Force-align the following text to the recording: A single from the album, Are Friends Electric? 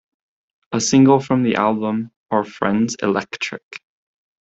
A 0.71 0.81
single 0.81 1.19
from 1.19 1.43
the 1.43 1.57
album, 1.57 2.09
Are 2.31 2.43
Friends 2.43 2.95
Electric? 3.03 3.61